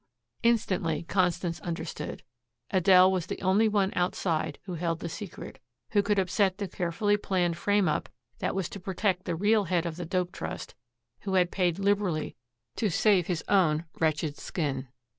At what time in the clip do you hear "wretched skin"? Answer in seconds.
13.99-14.87